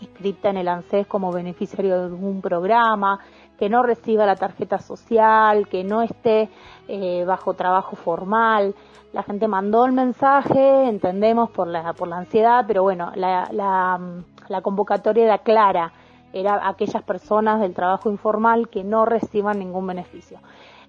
inscrita 0.00 0.50
en 0.50 0.58
el 0.58 0.68
ANSES 0.68 1.06
como 1.06 1.32
beneficiario 1.32 1.98
de 1.98 2.04
algún 2.06 2.40
programa, 2.40 3.20
que 3.58 3.68
no 3.68 3.82
reciba 3.82 4.26
la 4.26 4.36
tarjeta 4.36 4.78
social, 4.78 5.68
que 5.68 5.84
no 5.84 6.02
esté 6.02 6.50
eh, 6.88 7.24
bajo 7.24 7.54
trabajo 7.54 7.96
formal. 7.96 8.74
La 9.12 9.22
gente 9.22 9.46
mandó 9.46 9.86
el 9.86 9.92
mensaje, 9.92 10.88
entendemos 10.88 11.50
por 11.50 11.68
la, 11.68 11.92
por 11.92 12.08
la 12.08 12.18
ansiedad, 12.18 12.64
pero 12.66 12.82
bueno, 12.82 13.12
la, 13.14 13.48
la, 13.52 14.00
la 14.48 14.60
convocatoria 14.60 15.24
era 15.24 15.38
clara, 15.38 15.92
era 16.32 16.68
aquellas 16.68 17.02
personas 17.04 17.60
del 17.60 17.74
trabajo 17.74 18.10
informal 18.10 18.68
que 18.68 18.82
no 18.82 19.04
reciban 19.04 19.60
ningún 19.60 19.86
beneficio. 19.86 20.40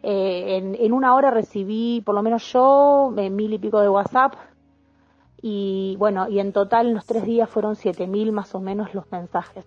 Eh, 0.08 0.76
en, 0.80 0.94
una 0.94 1.16
hora 1.16 1.32
recibí, 1.32 2.02
por 2.06 2.14
lo 2.14 2.22
menos 2.22 2.52
yo, 2.52 3.14
eh, 3.18 3.30
mil 3.30 3.54
y 3.54 3.60
pico 3.60 3.80
de 3.80 3.90
WhatsApp 3.90 4.34
y 5.42 5.96
bueno, 5.98 6.28
y 6.28 6.40
en 6.40 6.54
total 6.54 6.88
en 6.88 6.94
los 6.96 7.06
tres 7.06 7.24
días 7.24 7.50
fueron 7.50 7.76
7.000 7.76 8.32
más 8.32 8.56
o 8.56 8.60
menos 8.60 8.94
los 8.94 9.12
mensajes. 9.12 9.66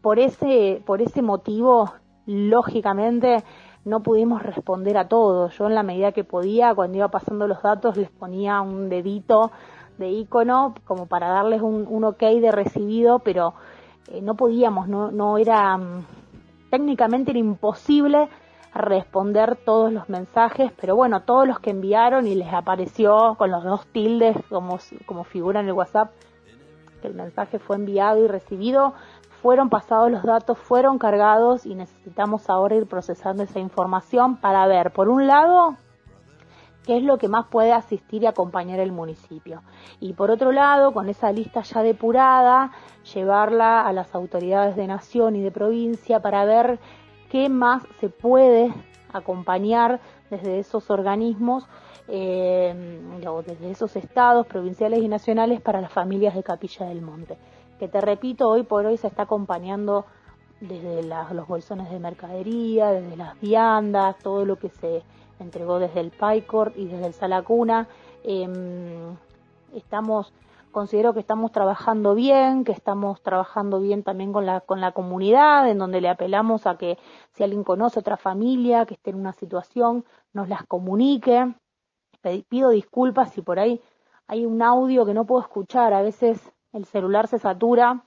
Por 0.00 0.18
ese, 0.18 0.82
por 0.86 1.02
ese 1.02 1.22
motivo, 1.22 1.92
lógicamente, 2.26 3.44
no 3.84 4.02
pudimos 4.02 4.42
responder 4.42 4.96
a 4.96 5.08
todos. 5.08 5.56
Yo 5.58 5.66
en 5.66 5.74
la 5.74 5.82
medida 5.82 6.12
que 6.12 6.24
podía, 6.24 6.74
cuando 6.74 6.98
iba 6.98 7.08
pasando 7.08 7.46
los 7.46 7.62
datos, 7.62 7.96
les 7.96 8.10
ponía 8.10 8.60
un 8.60 8.88
dedito 8.88 9.50
de 9.98 10.10
icono 10.10 10.74
como 10.84 11.06
para 11.06 11.28
darles 11.28 11.60
un, 11.60 11.86
un 11.88 12.04
ok 12.04 12.20
de 12.20 12.50
recibido, 12.50 13.18
pero 13.18 13.54
eh, 14.08 14.22
no 14.22 14.34
podíamos, 14.34 14.88
no, 14.88 15.10
no 15.10 15.36
era, 15.36 15.76
mm, 15.76 16.06
técnicamente 16.70 17.32
era 17.32 17.40
imposible 17.40 18.28
responder 18.74 19.56
todos 19.56 19.92
los 19.92 20.08
mensajes, 20.08 20.72
pero 20.80 20.94
bueno, 20.94 21.22
todos 21.22 21.46
los 21.46 21.58
que 21.58 21.70
enviaron 21.70 22.26
y 22.26 22.34
les 22.34 22.52
apareció 22.52 23.34
con 23.36 23.50
los 23.50 23.64
dos 23.64 23.86
tildes 23.88 24.36
como, 24.48 24.78
como 25.06 25.24
figura 25.24 25.60
en 25.60 25.66
el 25.66 25.72
WhatsApp, 25.72 26.12
que 27.02 27.08
el 27.08 27.14
mensaje 27.14 27.58
fue 27.58 27.76
enviado 27.76 28.24
y 28.24 28.28
recibido, 28.28 28.94
fueron 29.42 29.70
pasados 29.70 30.10
los 30.10 30.22
datos, 30.22 30.58
fueron 30.58 30.98
cargados 30.98 31.64
y 31.64 31.74
necesitamos 31.74 32.50
ahora 32.50 32.76
ir 32.76 32.86
procesando 32.86 33.42
esa 33.42 33.58
información 33.58 34.36
para 34.36 34.66
ver, 34.66 34.92
por 34.92 35.08
un 35.08 35.26
lado, 35.26 35.76
qué 36.86 36.98
es 36.98 37.02
lo 37.02 37.18
que 37.18 37.28
más 37.28 37.46
puede 37.46 37.72
asistir 37.72 38.22
y 38.22 38.26
acompañar 38.26 38.80
el 38.80 38.92
municipio. 38.92 39.62
Y 39.98 40.12
por 40.12 40.30
otro 40.30 40.52
lado, 40.52 40.92
con 40.92 41.08
esa 41.08 41.32
lista 41.32 41.62
ya 41.62 41.82
depurada, 41.82 42.72
llevarla 43.14 43.86
a 43.86 43.92
las 43.92 44.14
autoridades 44.14 44.76
de 44.76 44.86
nación 44.86 45.36
y 45.36 45.42
de 45.42 45.50
provincia 45.50 46.20
para 46.20 46.44
ver 46.44 46.78
qué 47.30 47.48
más 47.48 47.82
se 48.00 48.08
puede 48.10 48.72
acompañar 49.12 50.00
desde 50.30 50.58
esos 50.58 50.90
organismos 50.90 51.66
eh, 52.08 53.00
o 53.26 53.42
desde 53.42 53.70
esos 53.70 53.96
estados 53.96 54.46
provinciales 54.46 55.00
y 55.00 55.08
nacionales 55.08 55.60
para 55.60 55.80
las 55.80 55.92
familias 55.92 56.34
de 56.34 56.42
Capilla 56.42 56.86
del 56.86 57.02
Monte. 57.02 57.38
Que 57.78 57.88
te 57.88 58.00
repito, 58.00 58.48
hoy 58.48 58.64
por 58.64 58.84
hoy 58.84 58.96
se 58.96 59.06
está 59.06 59.22
acompañando 59.22 60.04
desde 60.60 61.02
los 61.02 61.48
bolsones 61.48 61.90
de 61.90 61.98
mercadería, 61.98 62.90
desde 62.90 63.16
las 63.16 63.40
viandas, 63.40 64.18
todo 64.18 64.44
lo 64.44 64.56
que 64.56 64.68
se 64.68 65.02
entregó 65.38 65.78
desde 65.78 66.00
el 66.00 66.10
PICOR 66.10 66.72
y 66.76 66.86
desde 66.86 67.06
el 67.06 67.14
Salacuna. 67.14 67.88
Em, 68.24 69.16
estamos 69.74 70.32
considero 70.70 71.12
que 71.14 71.20
estamos 71.20 71.52
trabajando 71.52 72.14
bien, 72.14 72.64
que 72.64 72.72
estamos 72.72 73.22
trabajando 73.22 73.80
bien 73.80 74.02
también 74.02 74.32
con 74.32 74.46
la, 74.46 74.60
con 74.60 74.80
la 74.80 74.92
comunidad, 74.92 75.68
en 75.68 75.78
donde 75.78 76.00
le 76.00 76.08
apelamos 76.08 76.66
a 76.66 76.76
que 76.76 76.98
si 77.32 77.42
alguien 77.42 77.64
conoce 77.64 78.00
otra 78.00 78.16
familia 78.16 78.86
que 78.86 78.94
esté 78.94 79.10
en 79.10 79.16
una 79.16 79.32
situación, 79.32 80.04
nos 80.32 80.48
las 80.48 80.64
comunique. 80.66 81.54
Pido 82.48 82.70
disculpas 82.70 83.32
si 83.32 83.42
por 83.42 83.58
ahí 83.58 83.80
hay 84.26 84.46
un 84.46 84.62
audio 84.62 85.04
que 85.06 85.14
no 85.14 85.24
puedo 85.24 85.40
escuchar, 85.42 85.92
a 85.92 86.02
veces 86.02 86.52
el 86.72 86.84
celular 86.84 87.26
se 87.26 87.38
satura, 87.38 88.04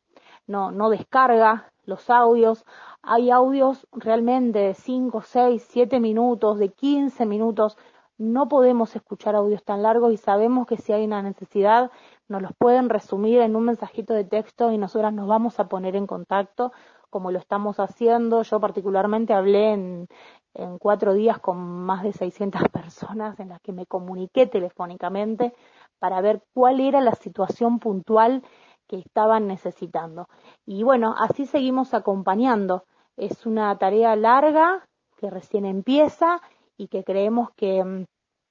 no, 0.48 0.72
no 0.72 0.90
descarga 0.90 1.72
los 1.86 2.10
audios. 2.10 2.66
Hay 3.02 3.30
audios 3.32 3.88
realmente 3.92 4.60
de 4.60 4.74
5, 4.74 5.22
6, 5.22 5.68
7 5.70 6.00
minutos, 6.00 6.60
de 6.60 6.70
15 6.70 7.26
minutos. 7.26 7.78
No 8.18 8.48
podemos 8.48 8.96
escuchar 8.96 9.36
audios 9.36 9.64
tan 9.64 9.84
largos 9.84 10.14
y 10.14 10.18
sabemos 10.18 10.68
que 10.68 10.78
si 10.78 10.94
hay 10.94 11.04
una 11.06 11.22
necesidad 11.22 11.92
nos 12.28 12.42
los 12.42 12.52
pueden 12.58 12.90
resumir 12.90 13.42
en 13.42 13.56
un 13.56 13.66
mensajito 13.66 14.14
de 14.14 14.24
texto 14.24 14.72
y 14.72 14.78
nosotras 14.78 15.14
nos 15.14 15.28
vamos 15.28 15.60
a 15.60 15.68
poner 15.68 15.96
en 15.96 16.08
contacto 16.08 16.72
como 17.10 17.32
lo 17.32 17.40
estamos 17.40 17.80
haciendo. 17.80 18.42
Yo 18.42 18.60
particularmente 18.60 19.34
hablé 19.34 19.74
en, 19.74 20.08
en 20.54 20.78
cuatro 20.80 21.14
días 21.14 21.40
con 21.40 21.58
más 21.58 22.04
de 22.04 22.14
600 22.14 22.64
personas 22.70 23.40
en 23.40 23.50
las 23.50 23.62
que 23.62 23.72
me 23.72 23.86
comuniqué 23.86 24.48
telefónicamente 24.48 25.54
para 26.00 26.22
ver 26.22 26.44
cuál 26.54 26.80
era 26.80 27.02
la 27.02 27.14
situación 27.14 27.80
puntual 27.80 28.44
que 28.88 28.98
estaban 28.98 29.48
necesitando. 29.48 30.28
Y 30.66 30.84
bueno, 30.84 31.16
así 31.18 31.46
seguimos 31.46 31.94
acompañando. 31.94 32.84
Es 33.16 33.46
una 33.46 33.78
tarea 33.78 34.16
larga 34.16 34.88
que 35.18 35.30
recién 35.30 35.66
empieza 35.66 36.42
y 36.78 36.88
que 36.88 37.04
creemos 37.04 37.52
que 37.56 37.84
mm, 37.84 38.06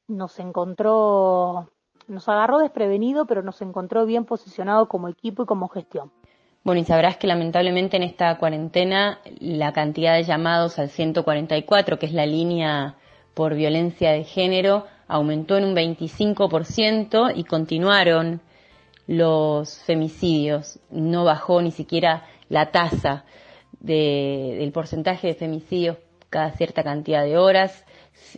nos 0.08 0.38
encontró 0.38 1.68
nos 2.08 2.28
agarró 2.28 2.58
desprevenido, 2.58 3.26
pero 3.26 3.42
nos 3.42 3.60
encontró 3.62 4.06
bien 4.06 4.24
posicionado 4.24 4.88
como 4.88 5.08
equipo 5.08 5.42
y 5.42 5.46
como 5.46 5.68
gestión. 5.68 6.10
Bueno, 6.64 6.80
y 6.80 6.84
sabrás 6.84 7.16
que 7.16 7.26
lamentablemente 7.26 7.96
en 7.96 8.04
esta 8.04 8.38
cuarentena 8.38 9.18
la 9.40 9.72
cantidad 9.72 10.14
de 10.14 10.22
llamados 10.22 10.78
al 10.78 10.90
144, 10.90 11.98
que 11.98 12.06
es 12.06 12.12
la 12.12 12.26
línea 12.26 12.96
por 13.34 13.54
violencia 13.54 14.12
de 14.12 14.22
género, 14.22 14.86
aumentó 15.08 15.56
en 15.56 15.64
un 15.64 15.74
25% 15.74 17.32
y 17.34 17.44
continuaron 17.44 18.40
los 19.06 19.78
femicidios. 19.80 20.78
No 20.90 21.24
bajó 21.24 21.60
ni 21.60 21.72
siquiera 21.72 22.26
la 22.48 22.70
tasa 22.70 23.24
del 23.80 24.70
porcentaje 24.72 25.28
de 25.28 25.34
femicidios 25.34 25.96
cada 26.30 26.52
cierta 26.52 26.84
cantidad 26.84 27.24
de 27.24 27.36
horas. 27.36 27.84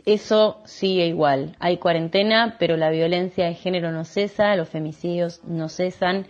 Eso 0.06 0.60
sigue 0.64 1.06
igual. 1.06 1.56
Hay 1.60 1.78
cuarentena, 1.78 2.56
pero 2.58 2.76
la 2.76 2.90
violencia 2.90 3.46
de 3.46 3.54
género 3.54 3.92
no 3.92 4.04
cesa, 4.04 4.56
los 4.56 4.68
femicidios 4.68 5.42
no 5.44 5.68
cesan. 5.68 6.26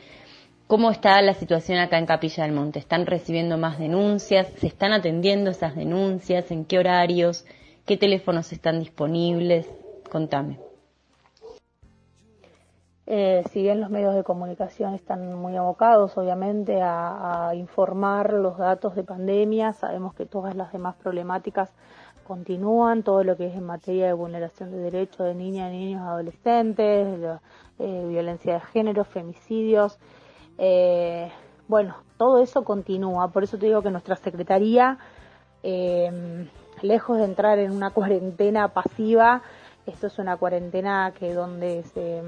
¿Cómo 0.66 0.90
está 0.90 1.20
la 1.22 1.34
situación 1.34 1.78
acá 1.78 1.98
en 1.98 2.06
Capilla 2.06 2.44
del 2.44 2.52
Monte? 2.52 2.78
¿Están 2.78 3.06
recibiendo 3.06 3.58
más 3.58 3.78
denuncias? 3.78 4.48
¿Se 4.58 4.66
están 4.66 4.92
atendiendo 4.92 5.50
esas 5.50 5.76
denuncias? 5.76 6.50
¿En 6.50 6.64
qué 6.64 6.78
horarios? 6.78 7.44
¿Qué 7.86 7.96
teléfonos 7.96 8.52
están 8.52 8.80
disponibles? 8.80 9.68
Contame. 10.10 10.58
Eh, 13.06 13.42
si 13.50 13.60
bien 13.60 13.82
los 13.82 13.90
medios 13.90 14.14
de 14.14 14.24
comunicación 14.24 14.94
están 14.94 15.34
muy 15.34 15.56
abocados, 15.56 16.16
obviamente, 16.16 16.80
a, 16.82 17.52
informar 17.54 18.32
los 18.32 18.56
datos 18.56 18.94
de 18.94 19.04
pandemia, 19.04 19.74
sabemos 19.74 20.14
que 20.14 20.24
todas 20.24 20.54
las 20.54 20.72
demás 20.72 20.96
problemáticas 20.96 21.70
continúan, 22.24 23.02
todo 23.02 23.22
lo 23.22 23.36
que 23.36 23.46
es 23.46 23.54
en 23.54 23.64
materia 23.64 24.06
de 24.06 24.12
vulneración 24.12 24.70
de 24.70 24.78
derechos 24.78 25.26
de 25.26 25.34
niñas, 25.34 25.70
niños, 25.70 26.02
adolescentes, 26.02 27.18
eh, 27.78 28.06
violencia 28.08 28.54
de 28.54 28.60
género, 28.60 29.04
femicidios. 29.04 29.98
Eh, 30.58 31.30
bueno, 31.68 31.96
todo 32.18 32.42
eso 32.42 32.64
continúa, 32.64 33.28
por 33.28 33.44
eso 33.44 33.58
te 33.58 33.66
digo 33.66 33.82
que 33.82 33.90
nuestra 33.90 34.16
Secretaría, 34.16 34.98
lejos 36.82 37.18
de 37.18 37.24
entrar 37.24 37.58
en 37.58 37.72
una 37.72 37.90
cuarentena 37.94 38.68
pasiva, 38.68 39.42
esto 39.86 40.08
es 40.08 40.18
una 40.18 40.36
cuarentena 40.36 41.12
que 41.18 41.32
donde 41.32 41.82
se 41.84 42.22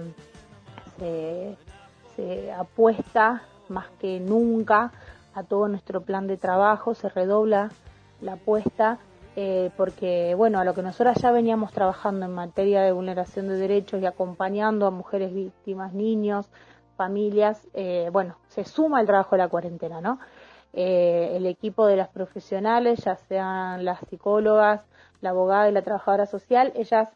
se, 2.16 2.52
apuesta 2.52 3.42
más 3.68 3.86
que 4.00 4.20
nunca 4.20 4.92
a 5.34 5.42
todo 5.42 5.68
nuestro 5.68 6.00
plan 6.00 6.26
de 6.26 6.36
trabajo, 6.36 6.94
se 6.94 7.08
redobla 7.08 7.70
la 8.20 8.34
apuesta 8.34 8.98
eh, 9.36 9.70
porque, 9.76 10.34
bueno, 10.34 10.58
a 10.58 10.64
lo 10.64 10.74
que 10.74 10.82
nosotros 10.82 11.16
ya 11.20 11.30
veníamos 11.30 11.72
trabajando 11.72 12.24
en 12.24 12.32
materia 12.32 12.82
de 12.82 12.92
vulneración 12.92 13.48
de 13.48 13.56
derechos 13.56 14.00
y 14.00 14.06
acompañando 14.06 14.86
a 14.86 14.90
mujeres 14.90 15.32
víctimas, 15.34 15.92
niños, 15.92 16.50
familias, 16.96 17.60
eh, 17.74 18.08
bueno, 18.10 18.38
se 18.48 18.64
suma 18.64 19.00
el 19.00 19.06
trabajo 19.06 19.36
de 19.36 19.42
la 19.42 19.48
cuarentena, 19.48 20.00
¿no? 20.00 20.18
Eh, 20.72 21.36
el 21.36 21.46
equipo 21.46 21.86
de 21.86 21.96
las 21.96 22.08
profesionales, 22.08 23.04
ya 23.04 23.16
sean 23.16 23.84
las 23.84 24.00
psicólogas, 24.08 24.82
la 25.20 25.30
abogada 25.30 25.68
y 25.68 25.72
la 25.72 25.82
trabajadora 25.82 26.26
social, 26.26 26.72
ellas 26.74 27.08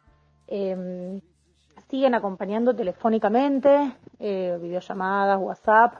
em, 0.46 1.20
siguen 1.88 2.14
acompañando 2.14 2.74
telefónicamente, 2.74 3.94
eh, 4.18 4.58
videollamadas, 4.60 5.38
WhatsApp, 5.40 5.94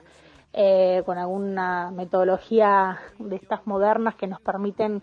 eh, 0.53 1.01
con 1.05 1.17
alguna 1.17 1.91
metodología 1.91 2.99
de 3.19 3.37
estas 3.37 3.65
modernas 3.65 4.15
que 4.15 4.27
nos 4.27 4.41
permiten 4.41 5.01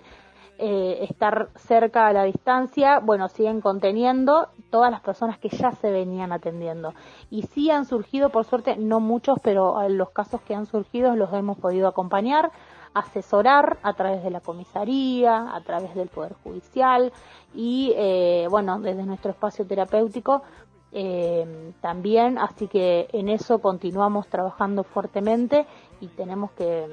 eh, 0.58 1.06
estar 1.08 1.48
cerca 1.56 2.06
a 2.06 2.12
la 2.12 2.24
distancia, 2.24 2.98
bueno, 2.98 3.28
siguen 3.28 3.60
conteniendo 3.60 4.48
todas 4.70 4.90
las 4.90 5.00
personas 5.00 5.38
que 5.38 5.48
ya 5.48 5.72
se 5.72 5.90
venían 5.90 6.32
atendiendo. 6.32 6.94
Y 7.30 7.42
sí 7.42 7.70
han 7.70 7.84
surgido, 7.86 8.30
por 8.30 8.44
suerte, 8.44 8.76
no 8.76 9.00
muchos, 9.00 9.38
pero 9.42 9.88
los 9.88 10.10
casos 10.10 10.40
que 10.42 10.54
han 10.54 10.66
surgido 10.66 11.14
los 11.16 11.32
hemos 11.32 11.58
podido 11.58 11.88
acompañar, 11.88 12.50
asesorar 12.94 13.78
a 13.82 13.92
través 13.94 14.22
de 14.22 14.30
la 14.30 14.40
comisaría, 14.40 15.54
a 15.54 15.60
través 15.60 15.94
del 15.94 16.08
Poder 16.08 16.34
Judicial 16.42 17.12
y, 17.54 17.94
bueno, 18.50 18.80
desde 18.80 19.04
nuestro 19.04 19.30
espacio 19.30 19.66
terapéutico 19.66 20.42
eh, 20.90 21.74
también, 21.82 22.38
así 22.38 22.66
que 22.66 23.08
en 23.12 23.28
eso 23.28 23.58
continuamos 23.58 24.26
trabajando 24.28 24.84
fuertemente 24.84 25.66
y 26.00 26.08
tenemos 26.08 26.50
que, 26.52 26.86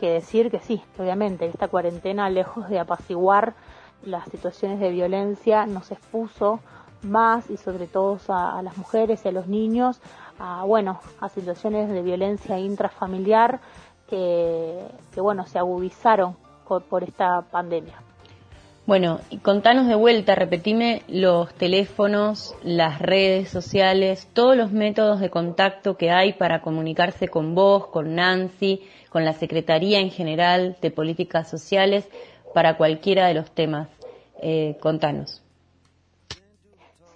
decir 0.00 0.50
que 0.50 0.60
sí, 0.60 0.82
obviamente, 0.98 1.46
esta 1.46 1.68
cuarentena, 1.68 2.28
lejos 2.28 2.68
de 2.68 2.78
apaciguar 2.78 3.54
las 4.02 4.28
situaciones 4.28 4.80
de 4.80 4.90
violencia, 4.90 5.66
nos 5.66 5.90
expuso 5.90 6.60
más 7.02 7.50
y 7.50 7.56
sobre 7.56 7.86
todo 7.86 8.18
a, 8.28 8.60
las 8.62 8.76
mujeres 8.76 9.24
y 9.24 9.28
a 9.28 9.32
los 9.32 9.46
niños 9.46 10.00
a, 10.38 10.64
bueno, 10.64 11.00
a 11.20 11.28
situaciones 11.28 11.90
de 11.90 12.02
violencia 12.02 12.58
intrafamiliar 12.58 13.60
que, 14.08 14.86
que 15.12 15.20
bueno, 15.20 15.46
se 15.46 15.58
agudizaron 15.58 16.36
por 16.64 17.04
esta 17.04 17.42
pandemia. 17.42 18.03
Bueno, 18.86 19.20
contanos 19.40 19.86
de 19.86 19.94
vuelta, 19.94 20.34
repetime 20.34 21.04
los 21.08 21.54
teléfonos, 21.54 22.54
las 22.62 23.00
redes 23.00 23.48
sociales, 23.48 24.28
todos 24.34 24.58
los 24.58 24.72
métodos 24.72 25.20
de 25.20 25.30
contacto 25.30 25.96
que 25.96 26.10
hay 26.10 26.34
para 26.34 26.60
comunicarse 26.60 27.28
con 27.28 27.54
vos, 27.54 27.86
con 27.86 28.14
Nancy, 28.14 28.82
con 29.08 29.24
la 29.24 29.32
Secretaría 29.32 30.00
en 30.00 30.10
general 30.10 30.76
de 30.82 30.90
Políticas 30.90 31.48
Sociales, 31.48 32.06
para 32.52 32.76
cualquiera 32.76 33.26
de 33.26 33.32
los 33.32 33.50
temas. 33.52 33.88
Eh, 34.42 34.76
contanos. 34.80 35.42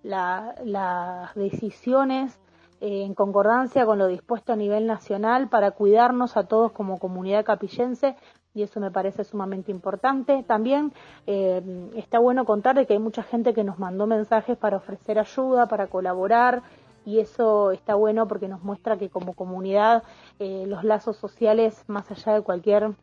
las 0.02 1.34
decisiones 1.34 2.38
eh, 2.80 3.04
en 3.04 3.14
concordancia 3.14 3.86
con 3.86 3.98
lo 3.98 4.08
dispuesto 4.08 4.52
a 4.52 4.56
nivel 4.56 4.86
nacional 4.86 5.48
para 5.48 5.70
cuidarnos 5.70 6.36
a 6.36 6.48
todos 6.48 6.72
como 6.72 6.98
comunidad 6.98 7.44
capillense 7.44 8.16
y 8.54 8.62
eso 8.62 8.80
me 8.80 8.90
parece 8.90 9.22
sumamente 9.22 9.70
importante. 9.70 10.42
También 10.42 10.92
eh, 11.28 11.62
está 11.94 12.18
bueno 12.18 12.44
contar 12.44 12.74
de 12.74 12.86
que 12.86 12.94
hay 12.94 12.98
mucha 12.98 13.22
gente 13.22 13.54
que 13.54 13.62
nos 13.62 13.78
mandó 13.78 14.08
mensajes 14.08 14.58
para 14.58 14.78
ofrecer 14.78 15.20
ayuda, 15.20 15.66
para 15.66 15.86
colaborar 15.86 16.62
y 17.04 17.20
eso 17.20 17.70
está 17.70 17.94
bueno 17.94 18.26
porque 18.26 18.48
nos 18.48 18.62
muestra 18.62 18.96
que 18.96 19.10
como 19.10 19.34
comunidad 19.34 20.02
eh, 20.40 20.64
los 20.66 20.84
lazos 20.84 21.16
sociales, 21.16 21.84
más 21.86 22.10
allá 22.10 22.34
de 22.34 22.42
cualquier 22.42 22.94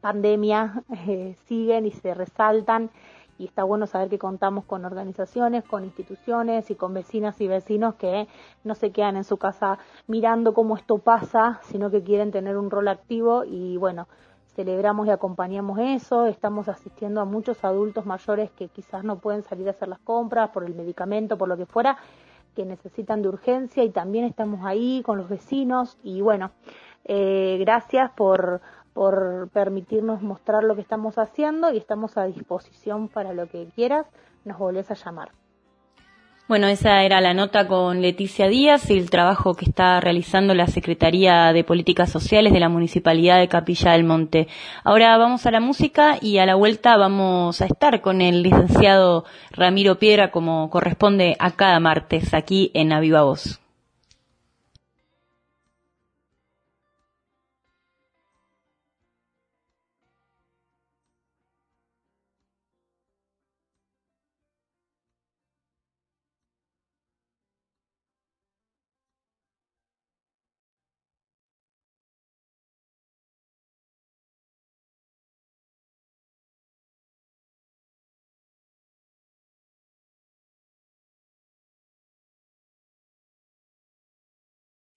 pandemia, 0.00 0.84
siguen 1.48 1.86
y 1.86 1.90
se 1.90 2.14
resaltan 2.14 2.90
y 3.38 3.46
está 3.46 3.64
bueno 3.64 3.86
saber 3.86 4.08
que 4.08 4.18
contamos 4.18 4.64
con 4.64 4.84
organizaciones, 4.84 5.64
con 5.64 5.84
instituciones 5.84 6.70
y 6.70 6.74
con 6.74 6.92
vecinas 6.92 7.40
y 7.40 7.48
vecinos 7.48 7.94
que 7.94 8.26
no 8.64 8.74
se 8.74 8.90
quedan 8.90 9.16
en 9.16 9.24
su 9.24 9.36
casa 9.36 9.78
mirando 10.06 10.52
cómo 10.54 10.76
esto 10.76 10.98
pasa, 10.98 11.60
sino 11.64 11.90
que 11.90 12.02
quieren 12.02 12.32
tener 12.32 12.56
un 12.56 12.70
rol 12.70 12.88
activo 12.88 13.44
y 13.44 13.76
bueno, 13.76 14.08
celebramos 14.54 15.06
y 15.06 15.10
acompañamos 15.10 15.78
eso, 15.78 16.26
estamos 16.26 16.68
asistiendo 16.68 17.20
a 17.20 17.24
muchos 17.24 17.64
adultos 17.64 18.06
mayores 18.06 18.50
que 18.50 18.66
quizás 18.68 19.04
no 19.04 19.20
pueden 19.20 19.44
salir 19.44 19.68
a 19.68 19.70
hacer 19.70 19.86
las 19.86 20.00
compras 20.00 20.50
por 20.50 20.64
el 20.64 20.74
medicamento, 20.74 21.38
por 21.38 21.48
lo 21.48 21.56
que 21.56 21.64
fuera, 21.64 21.96
que 22.56 22.64
necesitan 22.64 23.22
de 23.22 23.28
urgencia 23.28 23.84
y 23.84 23.90
también 23.90 24.24
estamos 24.24 24.66
ahí 24.66 25.00
con 25.04 25.16
los 25.16 25.28
vecinos. 25.28 25.96
Y 26.02 26.22
bueno, 26.22 26.50
eh, 27.04 27.56
gracias 27.60 28.10
por, 28.10 28.60
por 28.94 29.48
permitirnos 29.52 30.22
mostrar 30.22 30.64
lo 30.64 30.74
que 30.74 30.80
estamos 30.80 31.18
haciendo 31.18 31.72
y 31.72 31.78
estamos 31.78 32.16
a 32.16 32.24
disposición 32.24 33.08
para 33.08 33.32
lo 33.32 33.46
que 33.48 33.68
quieras, 33.74 34.06
nos 34.44 34.58
volvés 34.58 34.90
a 34.90 34.94
llamar. 34.94 35.30
Bueno, 36.48 36.66
esa 36.66 37.02
era 37.02 37.20
la 37.20 37.34
nota 37.34 37.68
con 37.68 38.00
Leticia 38.00 38.48
Díaz 38.48 38.88
y 38.88 38.94
el 38.96 39.10
trabajo 39.10 39.52
que 39.52 39.66
está 39.66 40.00
realizando 40.00 40.54
la 40.54 40.66
Secretaría 40.66 41.52
de 41.52 41.62
Políticas 41.62 42.10
Sociales 42.10 42.54
de 42.54 42.60
la 42.60 42.70
Municipalidad 42.70 43.38
de 43.38 43.48
Capilla 43.48 43.92
del 43.92 44.04
Monte. 44.04 44.48
Ahora 44.82 45.18
vamos 45.18 45.44
a 45.44 45.50
la 45.50 45.60
música 45.60 46.16
y 46.22 46.38
a 46.38 46.46
la 46.46 46.54
vuelta 46.54 46.96
vamos 46.96 47.60
a 47.60 47.66
estar 47.66 48.00
con 48.00 48.22
el 48.22 48.42
licenciado 48.42 49.26
Ramiro 49.50 49.98
Piedra 49.98 50.30
como 50.30 50.70
corresponde 50.70 51.36
a 51.38 51.50
cada 51.50 51.80
martes 51.80 52.32
aquí 52.32 52.70
en 52.72 52.94
Aviva 52.94 53.24
Voz. 53.24 53.60